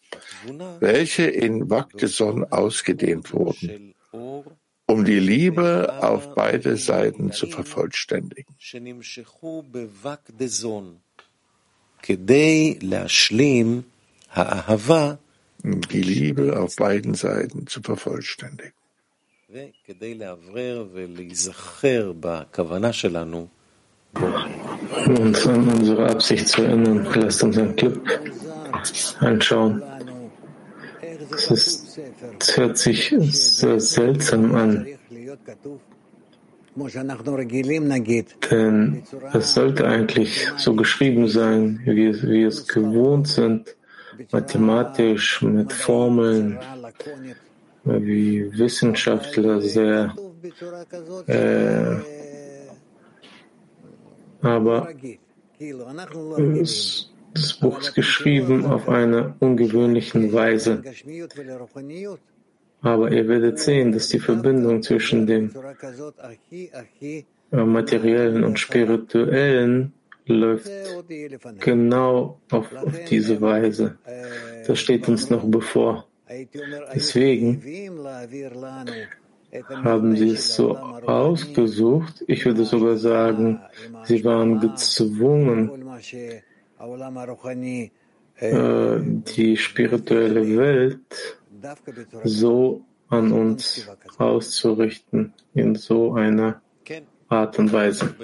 welche 0.79 1.23
in 1.25 1.69
Vakdeson 1.69 2.45
ausgedehnt 2.45 3.33
wurden, 3.33 3.93
um 4.13 5.03
die 5.03 5.19
Liebe 5.19 5.99
auf 6.01 6.33
beide 6.33 6.77
Seiten 6.77 7.33
zu 7.33 7.47
vervollständigen. 7.47 8.55
Die 15.63 16.01
Liebe 16.01 16.59
auf 16.59 16.75
beiden 16.77 17.13
Seiten 17.13 17.67
zu 17.67 17.81
vervollständigen. 17.81 18.73
Um 25.05 25.17
uns 25.19 25.47
an 25.47 25.67
unsere 25.69 26.09
Absicht 26.09 26.47
zu 26.47 26.63
erinnern, 26.63 27.07
lasst 27.15 27.43
uns 27.43 27.57
einen 27.57 27.75
Clip 27.75 28.01
anschauen. 29.19 29.81
Es, 31.31 31.51
ist, 31.51 31.99
es 32.39 32.57
hört 32.57 32.77
sich 32.77 33.15
sehr 33.19 33.79
seltsam 33.79 34.55
an. 34.55 34.87
Denn 38.51 39.03
es 39.33 39.53
sollte 39.53 39.87
eigentlich 39.87 40.47
so 40.57 40.75
geschrieben 40.75 41.27
sein, 41.27 41.81
wie, 41.85 42.21
wie 42.23 42.43
es 42.43 42.67
gewohnt 42.67 43.27
sind, 43.27 43.75
mathematisch 44.31 45.41
mit 45.41 45.73
Formeln, 45.73 46.59
wie 47.83 48.57
Wissenschaftler 48.57 49.61
sehr 49.61 50.13
äh, 51.27 52.16
aber 54.41 54.93
das 57.33 57.53
Buch 57.59 57.79
ist 57.79 57.93
geschrieben 57.93 58.65
auf 58.65 58.87
eine 58.89 59.35
ungewöhnliche 59.39 60.31
Weise. 60.33 60.83
Aber 62.81 63.11
ihr 63.11 63.27
werdet 63.27 63.59
sehen, 63.59 63.91
dass 63.91 64.09
die 64.09 64.19
Verbindung 64.19 64.81
zwischen 64.83 65.25
dem 65.25 65.51
äh, 67.01 67.23
materiellen 67.51 68.43
und 68.43 68.59
spirituellen 68.59 69.93
läuft 70.25 70.69
genau 71.59 72.39
auf, 72.51 72.73
auf 72.75 72.93
diese 73.09 73.39
Weise. 73.41 73.97
Das 74.65 74.79
steht 74.79 75.07
uns 75.07 75.29
noch 75.29 75.45
bevor. 75.45 76.05
Deswegen 76.93 77.61
haben 79.69 80.15
sie 80.15 80.31
es 80.31 80.55
so 80.55 80.77
ausgesucht. 80.77 82.23
Ich 82.27 82.45
würde 82.45 82.65
sogar 82.65 82.97
sagen, 82.97 83.61
sie 84.03 84.23
waren 84.23 84.59
gezwungen, 84.59 85.71
äh, 88.39 88.99
die 89.01 89.57
spirituelle 89.57 90.57
Welt 90.57 91.39
so 92.23 92.85
an 93.09 93.31
uns 93.31 93.87
auszurichten, 94.17 95.33
in 95.53 95.75
so 95.75 96.13
einer 96.13 96.61
Art 97.29 97.57
und 97.59 97.71
Weise. 97.73 98.15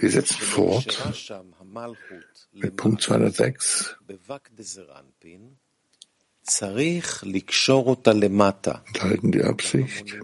Wir 0.00 0.10
setzen 0.10 0.40
fort 0.40 0.98
mit 2.54 2.76
Punkt 2.76 3.02
206 3.02 3.96
enthalten 8.86 9.32
die 9.32 9.42
Absicht, 9.42 10.14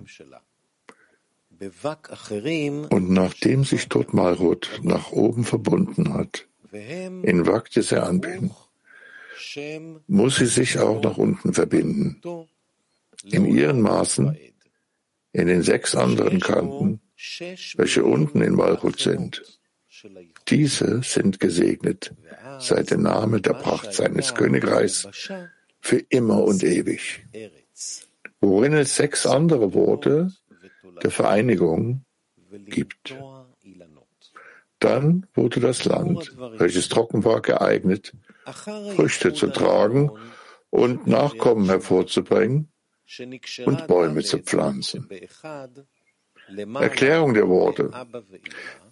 und 2.88 3.10
nachdem 3.10 3.64
sich 3.64 3.88
dort 3.88 4.14
Malrut 4.14 4.80
nach 4.82 5.12
oben 5.12 5.44
verbunden 5.44 6.14
hat, 6.14 6.46
in 6.72 7.44
sehr 7.82 8.06
anbinden, 8.06 8.54
muss 10.06 10.36
sie 10.36 10.46
sich 10.46 10.78
auch 10.78 11.02
nach 11.02 11.16
unten 11.16 11.52
verbinden, 11.52 12.20
in 13.24 13.44
ihren 13.44 13.80
Maßen, 13.80 14.38
in 15.32 15.46
den 15.46 15.62
sechs 15.62 15.94
anderen 15.94 16.40
Kanten, 16.40 17.00
welche 17.76 18.04
unten 18.04 18.40
in 18.40 18.54
Malchut 18.54 18.98
sind. 18.98 19.59
Diese 20.48 21.02
sind 21.02 21.40
gesegnet, 21.40 22.14
seit 22.58 22.90
der 22.90 22.98
Name 22.98 23.40
der 23.40 23.54
Pracht 23.54 23.92
seines 23.92 24.34
Königreichs 24.34 25.08
für 25.80 25.98
immer 26.08 26.42
und 26.44 26.62
ewig, 26.62 27.26
worin 28.40 28.74
es 28.74 28.96
sechs 28.96 29.26
andere 29.26 29.74
Worte 29.74 30.32
der 31.02 31.10
Vereinigung 31.10 32.04
gibt. 32.66 33.16
Dann 34.78 35.26
wurde 35.34 35.60
das 35.60 35.84
Land, 35.84 36.34
welches 36.56 36.88
trocken 36.88 37.24
war, 37.24 37.42
geeignet, 37.42 38.14
Früchte 38.94 39.34
zu 39.34 39.48
tragen 39.48 40.10
und 40.70 41.06
Nachkommen 41.06 41.66
hervorzubringen 41.66 42.68
und 43.66 43.86
Bäume 43.86 44.22
zu 44.22 44.38
pflanzen. 44.38 45.08
Erklärung 46.80 47.34
der 47.34 47.48
Worte. 47.48 47.90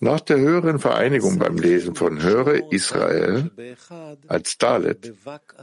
Nach 0.01 0.21
der 0.21 0.39
höheren 0.39 0.79
Vereinigung 0.79 1.39
beim 1.39 1.57
Lesen 1.57 1.95
von 1.95 2.23
Höre 2.23 2.73
Israel 2.73 3.51
als 4.27 4.59
Dalet, 4.59 5.13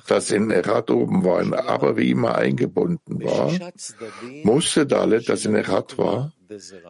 das 0.07 0.31
in 0.31 0.51
Erat 0.51 0.91
oben 0.91 1.23
war, 1.23 1.67
aber 1.67 1.97
wie 1.97 2.11
immer 2.11 2.35
eingebunden 2.35 3.23
war, 3.23 3.51
musste 4.43 4.85
Dalet, 4.85 5.29
das 5.29 5.45
in 5.45 5.55
Erat 5.55 5.97
war, 5.97 6.33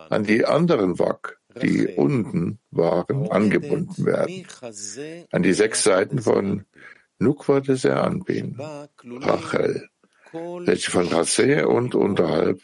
an 0.10 0.24
die 0.24 0.46
anderen 0.46 1.00
Wak, 1.00 1.40
die 1.62 1.88
unten 1.88 2.60
waren, 2.72 3.32
angebunden 3.32 4.06
werden. 4.06 4.46
An 5.32 5.44
die 5.44 5.54
sechs 5.54 5.84
Seiten 5.84 6.20
von 6.22 6.66
Nukwa 7.20 7.62
des 7.62 7.86
Anbin, 7.86 8.60
Rachel, 8.60 9.88
welche 10.34 10.92
von 10.92 11.08
Raseh 11.08 11.64
und 11.64 11.96
unterhalb 11.96 12.60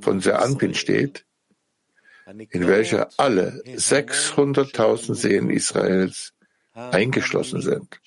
von 0.00 0.20
Seranpin 0.20 0.74
steht, 0.74 1.24
in 2.50 2.68
welcher 2.68 3.08
alle 3.16 3.62
600.000 3.66 5.14
Seen 5.14 5.50
Israels 5.50 6.32
eingeschlossen 6.72 7.60
sind, 7.60 8.00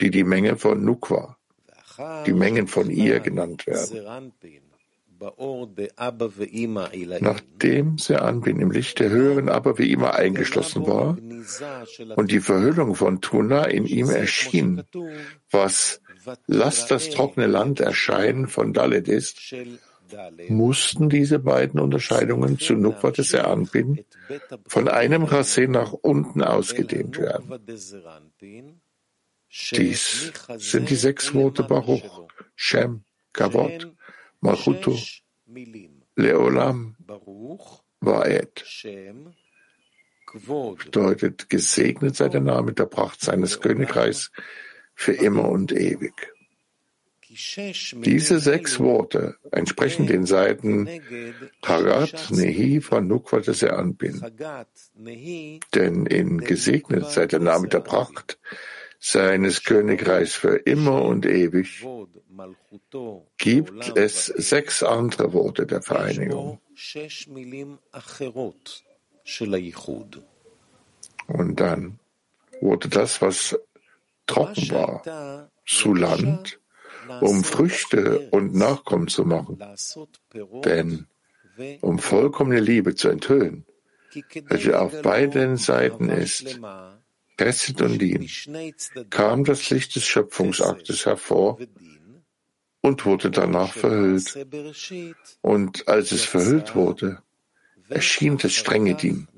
die 0.00 0.10
die 0.10 0.24
Menge 0.24 0.56
von 0.56 0.84
Nukwa, 0.84 1.36
die 2.26 2.32
Mengen 2.32 2.66
von 2.66 2.90
ihr 2.90 3.20
genannt 3.20 3.66
werden. 3.66 4.32
Nachdem 7.20 7.98
Seanbin 7.98 8.60
im 8.60 8.70
Licht 8.70 9.00
der 9.00 9.10
höheren 9.10 9.50
aber 9.50 9.76
wie 9.76 9.92
immer 9.92 10.14
eingeschlossen 10.14 10.86
war 10.86 11.18
und 12.16 12.30
die 12.30 12.40
Verhüllung 12.40 12.94
von 12.94 13.20
Tuna 13.20 13.64
in 13.64 13.84
ihm 13.84 14.08
erschien, 14.08 14.82
was 15.50 16.00
Lass 16.46 16.86
das 16.86 17.10
trockene 17.10 17.46
Land 17.46 17.80
erscheinen 17.80 18.46
von 18.46 18.72
Dalet 18.72 19.08
ist, 19.08 19.54
mussten 20.48 21.08
diese 21.08 21.38
beiden 21.38 21.80
Unterscheidungen 21.80 22.58
zu 22.58 22.74
Nukwa 22.74 23.10
des 23.10 23.30
Seanbin 23.30 24.04
von 24.66 24.88
einem 24.88 25.24
Rasse 25.24 25.68
nach 25.68 25.92
unten 25.92 26.42
ausgedehnt 26.42 27.18
werden. 27.18 27.60
Dies 29.72 30.32
sind 30.56 30.90
die 30.90 30.96
sechs 30.96 31.34
Worte 31.34 31.64
Baruch, 31.64 32.28
Shem, 32.54 33.04
Kavod, 33.32 33.92
Malchuto, 34.40 34.96
Leolam, 36.16 36.96
Vaed. 38.00 38.64
Bedeutet, 40.84 41.50
gesegnet 41.50 42.14
sei 42.14 42.28
der 42.28 42.40
Name 42.40 42.72
der 42.72 42.86
Pracht 42.86 43.20
seines 43.20 43.60
Königreichs 43.60 44.30
für 44.94 45.12
immer 45.12 45.48
und 45.48 45.72
ewig. 45.72 46.32
Diese 47.30 48.40
sechs 48.40 48.80
Worte 48.80 49.36
entsprechen 49.52 50.06
den 50.06 50.26
Seiten 50.26 50.88
Hagat 51.64 52.28
Nehi 52.30 52.80
von 52.80 53.06
Nukwa 53.06 53.38
des 53.38 53.62
Anbin. 53.62 54.20
Denn 55.74 56.06
in 56.06 56.38
gesegnet 56.38 57.10
sei 57.10 57.26
der 57.26 57.38
Name 57.38 57.68
der 57.68 57.80
Pracht 57.80 58.38
seines 58.98 59.64
Königreichs 59.64 60.34
für 60.34 60.56
immer 60.56 61.02
und 61.02 61.24
ewig 61.24 61.86
gibt 63.38 63.96
es 63.96 64.26
sechs 64.26 64.82
andere 64.82 65.32
Worte 65.32 65.66
der 65.66 65.82
Vereinigung. 65.82 66.60
Und 71.26 71.60
dann 71.60 71.98
wurde 72.60 72.88
das, 72.88 73.22
was 73.22 73.58
trocken 74.26 74.70
war, 74.70 75.48
zu 75.66 75.94
Land, 75.94 76.59
um 77.20 77.44
Früchte 77.44 78.28
und 78.30 78.54
Nachkommen 78.54 79.08
zu 79.08 79.24
machen. 79.24 79.58
Denn 80.64 81.06
um 81.80 81.98
vollkommene 81.98 82.60
Liebe 82.60 82.94
zu 82.94 83.08
enthüllen, 83.08 83.66
welche 84.46 84.80
auf 84.80 85.02
beiden 85.02 85.56
Seiten 85.56 86.08
ist, 86.08 86.60
Chesed 87.36 87.80
und 87.80 87.98
Dien, 88.00 88.28
kam 89.10 89.44
das 89.44 89.70
Licht 89.70 89.96
des 89.96 90.04
Schöpfungsaktes 90.04 91.06
hervor 91.06 91.58
und 92.80 93.04
wurde 93.04 93.30
danach 93.30 93.72
verhüllt. 93.72 94.46
Und 95.40 95.88
als 95.88 96.12
es 96.12 96.24
verhüllt 96.24 96.74
wurde, 96.74 97.22
erschien 97.88 98.38
das 98.38 98.52
strenge 98.52 98.94
Dien. 98.94 99.28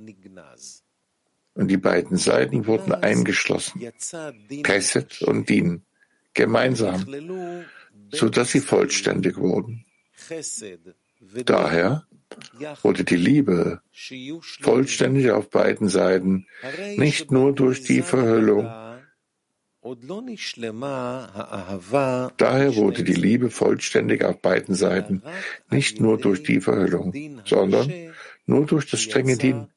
Und 1.55 1.69
die 1.69 1.77
beiden 1.77 2.17
Seiten 2.17 2.67
wurden 2.67 2.93
eingeschlossen, 2.93 3.93
Chesed 4.65 5.23
und 5.23 5.49
Din, 5.49 5.85
gemeinsam, 6.35 7.07
so 8.11 8.29
dass 8.29 8.53
sie 8.53 8.61
vollständig 8.61 9.37
wurden. 9.37 9.85
Daher 11.45 12.07
wurde 12.83 13.05
die 13.05 13.17
Liebe 13.17 13.81
vollständig 14.61 15.31
auf 15.31 15.51
beiden 15.51 15.89
Seiten, 15.89 16.47
nicht 16.97 17.31
nur 17.31 17.55
durch 17.55 17.83
die 17.83 18.03
Verhüllung. 18.03 18.65
Daher 22.37 22.77
wurde 22.77 23.03
die 23.03 23.15
Liebe 23.15 23.51
vollständig 23.51 24.25
auf 24.25 24.41
beiden 24.41 24.75
Seiten, 24.75 25.23
nicht 25.71 26.01
nur 26.01 26.19
durch 26.19 26.43
die 26.45 26.61
Verhüllung, 26.61 27.13
sondern 27.45 27.93
nur 28.47 28.67
durch 28.67 28.89
das 28.89 29.03
strenge 29.03 29.37
Din, 29.37 29.69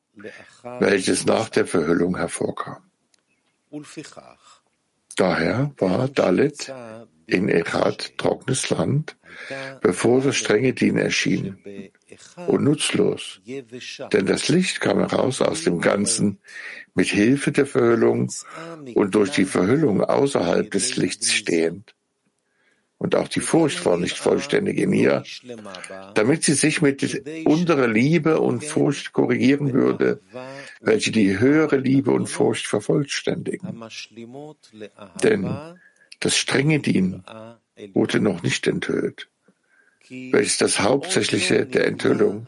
welches 0.79 1.25
nach 1.25 1.49
der 1.49 1.65
Verhüllung 1.65 2.17
hervorkam. 2.17 2.83
Daher 5.15 5.71
war 5.77 6.09
Dalit 6.09 6.73
in 7.27 7.49
Echad 7.49 8.17
trockenes 8.17 8.69
Land, 8.69 9.17
bevor 9.81 10.21
das 10.21 10.35
strenge 10.35 10.73
Din 10.73 10.97
erschien, 10.97 11.57
und 12.47 12.63
nutzlos, 12.63 13.41
denn 13.45 14.25
das 14.25 14.47
Licht 14.49 14.81
kam 14.81 14.99
heraus 14.99 15.41
aus 15.41 15.63
dem 15.63 15.81
Ganzen 15.81 16.39
mit 16.93 17.07
Hilfe 17.07 17.51
der 17.51 17.65
Verhüllung 17.65 18.31
und 18.93 19.15
durch 19.15 19.31
die 19.31 19.45
Verhüllung 19.45 20.03
außerhalb 20.03 20.69
des 20.69 20.95
Lichts 20.97 21.33
stehend. 21.33 21.95
Und 22.97 23.15
auch 23.15 23.27
die 23.27 23.41
Furcht 23.41 23.85
war 23.85 23.97
nicht 23.97 24.17
vollständig 24.17 24.77
in 24.77 24.93
ihr, 24.93 25.23
damit 26.13 26.43
sie 26.43 26.53
sich 26.53 26.81
mit 26.81 27.21
unserer 27.45 27.87
Liebe 27.87 28.39
und 28.39 28.63
Furcht 28.63 29.11
korrigieren 29.11 29.73
würde, 29.73 30.21
welche 30.81 31.11
die 31.11 31.39
höhere 31.39 31.77
Liebe 31.77 32.11
und 32.11 32.27
Furcht 32.27 32.67
vervollständigen. 32.67 33.83
Denn 35.23 35.77
das 36.19 36.37
strenge 36.37 36.79
Dien 36.79 37.23
wurde 37.93 38.19
noch 38.19 38.43
nicht 38.43 38.67
enthüllt, 38.67 39.29
welches 40.09 40.57
das 40.57 40.79
Hauptsächliche 40.79 41.65
der 41.65 41.87
Enthüllung 41.87 42.47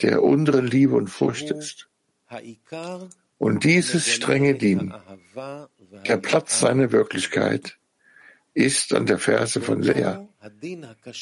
der 0.00 0.22
unteren 0.22 0.66
Liebe 0.66 0.94
und 0.94 1.08
Furcht 1.08 1.50
ist. 1.50 1.88
Und 3.38 3.64
dieses 3.64 4.08
strenge 4.12 4.54
Dien, 4.54 4.94
der 6.06 6.16
Platz 6.16 6.60
seiner 6.60 6.92
Wirklichkeit, 6.92 7.76
ist 8.54 8.92
an 8.94 9.06
der 9.06 9.18
Ferse 9.18 9.60
von 9.60 9.82
Lea, 9.82 10.28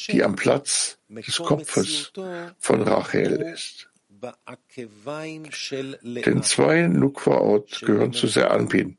die 0.09 0.23
am 0.23 0.35
Platz 0.35 0.97
des 1.09 1.37
Kopfes 1.37 2.11
von 2.59 2.81
Rachel 2.81 3.41
ist. 3.53 3.90
Denn 6.25 6.43
zwei 6.43 6.87
Nukwaot 6.87 7.81
gehören 7.81 8.13
zu 8.13 8.27
Seanpin. 8.27 8.97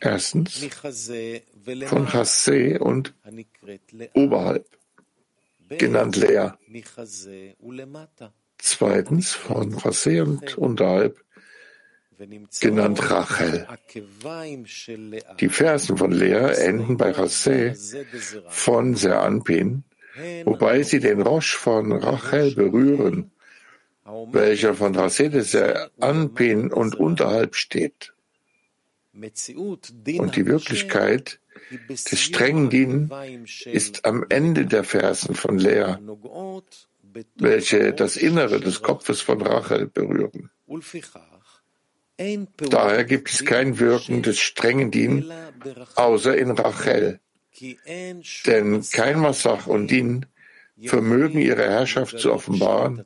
Erstens 0.00 0.66
von 1.86 2.06
Chassé 2.08 2.78
und 2.78 3.14
oberhalb, 4.14 4.66
genannt 5.68 6.16
Lea. 6.16 6.50
Zweitens 8.58 9.32
von 9.32 9.74
Rassé 9.74 10.22
und 10.22 10.58
unterhalb, 10.58 11.24
genannt 12.60 13.10
Rachel. 13.10 13.66
Die 15.40 15.48
Versen 15.48 15.96
von 15.96 16.12
Lea 16.12 16.52
enden 16.56 16.96
bei 16.96 17.10
Rassé 17.12 17.76
von 18.48 18.94
Seanpin, 18.94 19.84
wobei 20.44 20.82
sie 20.82 21.00
den 21.00 21.22
Rosch 21.22 21.56
von 21.56 21.92
Rachel 21.92 22.54
berühren, 22.54 23.30
welcher 24.32 24.74
von 24.74 24.94
Rassé 24.96 25.28
des 25.28 25.52
Seanpin 25.52 26.72
und 26.72 26.94
unterhalb 26.96 27.54
steht. 27.54 28.12
Und 29.14 30.36
die 30.36 30.46
Wirklichkeit 30.46 31.40
des 31.88 32.20
strengen 32.20 32.70
Din 32.70 33.10
ist 33.66 34.04
am 34.04 34.24
Ende 34.28 34.66
der 34.66 34.84
Versen 34.84 35.34
von 35.34 35.58
Lea, 35.58 35.96
welche 37.36 37.92
das 37.92 38.16
Innere 38.16 38.60
des 38.60 38.82
Kopfes 38.82 39.20
von 39.20 39.42
Rachel 39.42 39.86
berühren. 39.86 40.50
Daher 42.56 43.04
gibt 43.04 43.30
es 43.30 43.44
kein 43.44 43.78
Wirken 43.78 44.22
des 44.22 44.40
strengen 44.40 44.90
Din 44.90 45.30
außer 45.94 46.36
in 46.36 46.50
Rachel. 46.50 47.20
Denn 48.46 48.84
kein 48.92 49.18
Massach 49.20 49.66
und 49.66 49.88
Din 49.88 50.26
vermögen 50.84 51.40
ihre 51.40 51.62
Herrschaft 51.62 52.18
zu 52.18 52.32
offenbaren, 52.32 53.04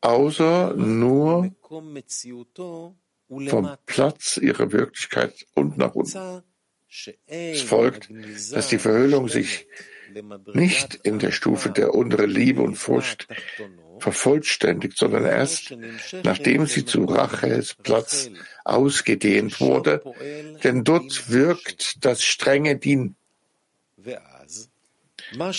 außer 0.00 0.74
nur 0.74 1.54
vom 3.48 3.76
Platz 3.86 4.36
ihrer 4.36 4.72
Wirklichkeit 4.72 5.46
und 5.54 5.78
nach 5.78 5.94
unten. 5.94 6.42
Es 7.26 7.62
folgt, 7.62 8.10
dass 8.52 8.68
die 8.68 8.78
Verhüllung 8.78 9.28
sich 9.28 9.66
nicht 10.52 10.94
in 11.02 11.18
der 11.18 11.32
Stufe 11.32 11.70
der 11.70 11.94
unteren 11.94 12.30
Liebe 12.30 12.62
und 12.62 12.76
Furcht 12.76 13.28
vervollständigt, 13.98 14.98
sondern 14.98 15.24
erst 15.24 15.74
nachdem 16.22 16.66
sie 16.66 16.84
zu 16.84 17.04
Rachels 17.04 17.74
Platz 17.74 18.30
ausgedehnt 18.64 19.60
wurde, 19.60 20.02
denn 20.64 20.84
dort 20.84 21.30
wirkt 21.30 22.04
das 22.04 22.22
strenge 22.22 22.76
Din. 22.76 23.16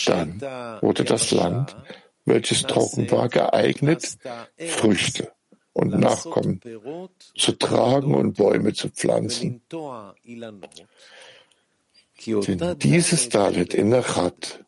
Dann 0.06 0.42
wurde 0.82 1.04
das 1.04 1.32
Land, 1.32 1.76
welches 2.26 2.64
trocken 2.64 3.10
war, 3.12 3.30
geeignet, 3.30 4.18
Früchte 4.58 5.32
und 5.74 6.00
Nachkommen 6.00 6.62
zu 7.36 7.52
tragen 7.54 8.16
und 8.16 8.38
Bäume 8.38 8.74
zu 8.74 8.90
pflanzen. 8.90 9.62
Denn 12.26 12.80
dieses 12.80 13.30
Dalet 13.30 13.74
in 13.74 13.92
der 13.92 14.04
Chat, 14.04 14.66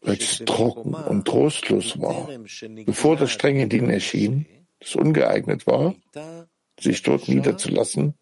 welches 0.00 0.38
trocken 0.44 0.94
und 0.94 1.26
trostlos 1.26 2.00
war, 2.00 2.28
bevor 2.84 3.16
das 3.16 3.30
strenge 3.30 3.68
Ding 3.68 3.90
erschien, 3.90 4.46
das 4.80 4.96
ungeeignet 4.96 5.66
war, 5.66 5.94
sich 6.80 7.02
dort 7.02 7.28
niederzulassen, 7.28 8.14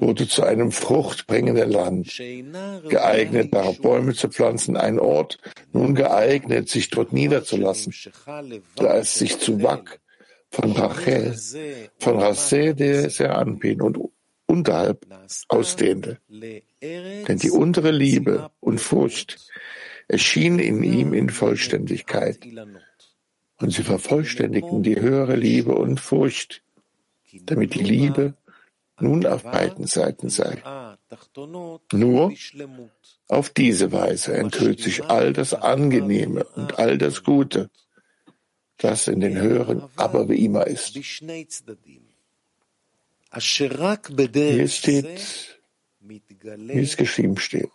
wurde 0.00 0.28
zu 0.28 0.42
einem 0.42 0.70
fruchtbringenden 0.70 1.70
Land, 1.70 2.16
geeignet, 2.88 3.54
darauf 3.54 3.80
Bäume 3.80 4.14
zu 4.14 4.28
pflanzen, 4.28 4.76
ein 4.76 4.98
Ort, 4.98 5.38
nun 5.72 5.94
geeignet, 5.94 6.68
sich 6.68 6.90
dort 6.90 7.12
niederzulassen, 7.12 7.94
da 8.76 8.98
es 8.98 9.14
sich 9.14 9.38
zu 9.38 9.62
Wak 9.62 10.00
von 10.50 10.72
Rachel, 10.72 11.38
von 11.98 12.18
Rasseh 12.18 12.74
der 12.74 13.08
Seranpin 13.08 13.80
und 13.80 13.98
unterhalb 14.50 15.06
ausdehnte. 15.48 16.18
Denn 16.28 17.38
die 17.38 17.50
untere 17.50 17.90
Liebe 17.92 18.50
und 18.60 18.80
Furcht 18.80 19.38
erschienen 20.08 20.58
in 20.58 20.82
ihm 20.82 21.14
in 21.14 21.30
Vollständigkeit. 21.30 22.38
Und 23.58 23.72
sie 23.72 23.82
vervollständigten 23.82 24.82
die 24.82 25.00
höhere 25.00 25.36
Liebe 25.36 25.74
und 25.74 26.00
Furcht, 26.00 26.62
damit 27.44 27.74
die 27.74 27.84
Liebe 27.84 28.34
nun 28.98 29.24
auf 29.24 29.42
beiden 29.44 29.86
Seiten 29.86 30.28
sei. 30.28 30.62
Nur 31.92 32.32
auf 33.28 33.50
diese 33.50 33.92
Weise 33.92 34.34
enthüllt 34.34 34.80
sich 34.80 35.04
all 35.04 35.32
das 35.32 35.54
Angenehme 35.54 36.44
und 36.44 36.78
all 36.78 36.98
das 36.98 37.22
Gute, 37.22 37.70
das 38.78 39.08
in 39.08 39.20
den 39.20 39.40
höheren 39.40 39.84
Aber 39.96 40.28
wie 40.28 40.44
immer 40.44 40.66
ist. 40.66 40.98
Hier 43.32 44.68
steht, 44.68 45.60
wie 46.00 46.80
es 46.80 46.96
geschrieben 46.96 47.36
steht. 47.38 47.70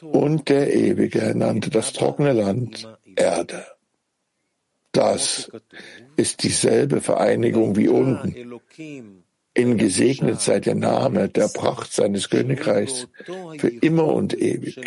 Und 0.00 0.48
der 0.48 0.74
Ewige 0.74 1.34
nannte 1.36 1.70
das 1.70 1.92
trockene 1.92 2.32
Land 2.32 2.88
Erde. 3.14 3.64
Das 4.90 5.50
ist 6.16 6.42
dieselbe 6.42 7.00
Vereinigung 7.00 7.76
wie 7.76 7.88
unten. 7.88 8.60
In 9.54 9.76
gesegnet 9.78 10.40
sei 10.40 10.60
der 10.60 10.74
Name 10.74 11.28
der 11.28 11.48
Pracht 11.48 11.92
seines 11.92 12.28
Königreichs 12.28 13.08
für 13.58 13.68
immer 13.68 14.06
und 14.06 14.38
ewig, 14.40 14.80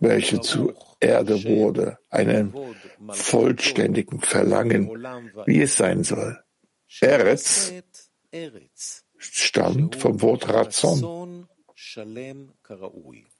welche 0.00 0.40
zu 0.40 0.72
Erde 1.00 1.44
wurde, 1.44 1.98
einem 2.08 2.54
vollständigen 3.10 4.20
Verlangen, 4.20 4.90
wie 5.44 5.60
es 5.62 5.76
sein 5.76 6.02
soll. 6.04 6.38
Eretz 7.00 7.72
stammt 9.18 9.96
vom 9.96 10.20
Wort 10.22 10.48
Razon. 10.48 11.48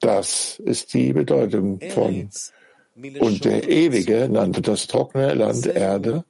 Das 0.00 0.62
ist 0.64 0.94
die 0.94 1.12
Bedeutung 1.12 1.80
von 1.90 2.30
und 3.18 3.44
der 3.44 3.68
Ewige 3.68 4.28
nannte 4.28 4.62
das 4.62 4.86
trockene 4.86 5.34
Land 5.34 5.66
Erde, 5.66 6.24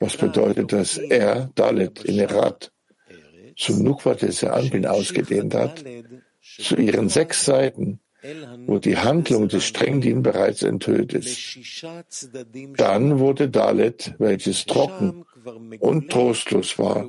was 0.00 0.16
bedeutet, 0.16 0.72
dass 0.72 0.98
er 0.98 1.50
Dalet 1.54 2.04
in 2.04 2.18
Erat 2.18 2.72
zu 3.56 3.80
Nukwa 3.80 4.14
des 4.14 4.42
Anbin 4.42 4.86
ausgedehnt 4.86 5.54
hat, 5.54 5.84
zu 6.42 6.76
ihren 6.76 7.08
sechs 7.08 7.44
Seiten, 7.44 8.00
wo 8.66 8.78
die 8.78 8.96
Handlung 8.96 9.48
des 9.48 9.64
Strengdien 9.64 10.22
bereits 10.22 10.62
enthüllt 10.62 11.12
ist. 11.12 11.58
Dann 12.76 13.18
wurde 13.20 13.48
Dalet, 13.48 14.14
welches 14.18 14.66
trocken 14.66 15.24
und 15.80 16.10
trostlos 16.10 16.78
war, 16.78 17.06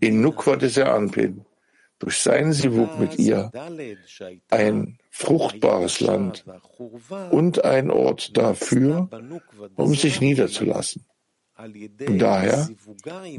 in 0.00 0.20
Nukwa 0.20 0.56
des 0.56 0.78
Anbin, 0.78 1.44
durch 1.98 2.18
seinen 2.18 2.52
Sivuk 2.52 2.98
mit 2.98 3.18
ihr, 3.18 3.50
ein 4.50 4.98
fruchtbares 5.10 6.00
Land 6.00 6.44
und 7.30 7.64
ein 7.64 7.90
Ort 7.90 8.36
dafür, 8.36 9.08
um 9.76 9.94
sich 9.94 10.20
niederzulassen. 10.20 11.06
Und 11.58 12.18
daher 12.18 12.68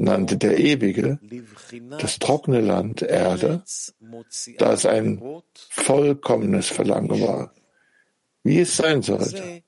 nannte 0.00 0.38
der 0.38 0.58
Ewige 0.58 1.20
das 2.00 2.18
trockene 2.18 2.60
Land 2.60 3.02
Erde, 3.02 3.62
da 4.58 4.72
es 4.72 4.86
ein 4.86 5.22
vollkommenes 5.54 6.66
Verlangen 6.68 7.20
war, 7.20 7.54
wie 8.42 8.58
es 8.58 8.76
sein 8.76 9.02
sollte. 9.02 9.62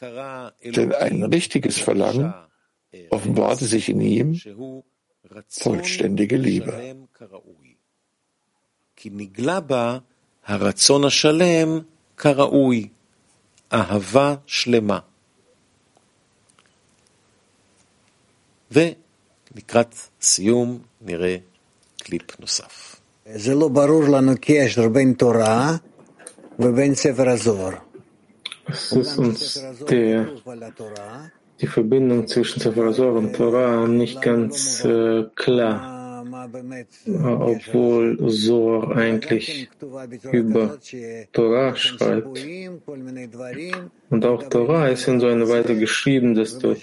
Denn 0.00 0.92
ein 0.92 1.22
richtiges 1.24 1.78
Verlangen 1.78 2.34
offenbarte 3.09 3.65
sich 3.65 3.89
in 3.89 4.01
ihm 4.01 4.29
vollständige 5.63 6.37
Liebe. 6.37 6.71
הרצון 10.45 11.05
השלם 11.05 11.79
כראוי, 12.17 12.89
אהבה 13.73 14.35
שלמה. 14.45 14.99
ולקראת 18.71 19.95
סיום 20.21 20.79
נראה 21.01 21.37
קליפ 21.97 22.39
נוסף. 22.39 22.95
זה 23.35 23.55
לא 23.55 23.67
ברור 23.67 24.03
לנו 24.03 24.31
קשר 24.41 24.89
בין 24.89 25.13
תורה 25.13 25.77
ובין 26.59 26.95
ספר 26.95 27.29
הזוהר. 27.29 27.73
die 31.60 31.66
Verbindung 31.66 32.26
zwischen 32.26 32.60
Sefer 32.60 33.14
und 33.14 33.34
Torah 33.34 33.86
nicht 33.86 34.22
ganz 34.22 34.84
äh, 34.84 35.24
klar. 35.34 35.98
obwohl 37.24 38.18
Zohar 38.30 38.96
eigentlich 38.96 39.68
über 40.32 40.78
Torah 41.32 41.76
schreibt. 41.76 42.46
Und 44.10 44.24
auch 44.24 44.42
Torah 44.48 44.88
ist 44.88 45.08
in 45.08 45.20
so 45.20 45.26
einer 45.26 45.48
Weise 45.48 45.76
geschrieben, 45.76 46.34
dass 46.34 46.58
dort, 46.58 46.78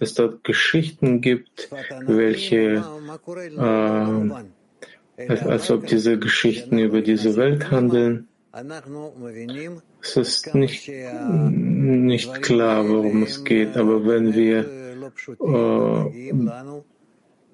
es 0.00 0.14
dort 0.14 0.44
Geschichten 0.44 1.20
gibt, 1.20 1.70
welche 2.06 2.84
äh, 3.56 5.28
als, 5.28 5.42
als 5.42 5.70
ob 5.70 5.86
diese 5.86 6.18
Geschichten 6.18 6.78
über 6.78 7.00
diese 7.02 7.36
Welt 7.36 7.70
handeln. 7.70 8.28
Es 10.02 10.16
ist 10.16 10.54
nicht, 10.54 10.88
nicht 10.88 12.42
klar, 12.42 12.88
worum 12.88 13.22
es 13.22 13.44
geht, 13.44 13.76
aber 13.76 14.04
wenn 14.04 14.34
wir 14.34 14.66
äh, 15.40 16.32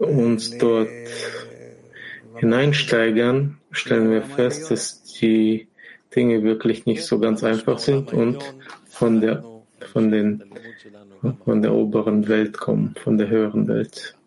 uns 0.02 0.56
dort 0.56 0.88
hineinsteigern, 2.36 3.58
stellen 3.70 4.10
wir 4.10 4.22
fest, 4.22 4.70
dass 4.70 5.02
die 5.02 5.68
Dinge 6.14 6.42
wirklich 6.42 6.86
nicht 6.86 7.04
so 7.04 7.18
ganz 7.18 7.44
einfach 7.44 7.78
sind 7.78 8.12
und 8.14 8.42
von 8.88 9.20
der, 9.20 9.44
von 9.92 10.10
den, 10.10 10.42
von 11.44 11.60
der 11.60 11.74
oberen 11.74 12.28
Welt 12.28 12.56
kommen, 12.56 12.94
von 13.02 13.18
der 13.18 13.28
höheren 13.28 13.68
Welt. 13.68 14.17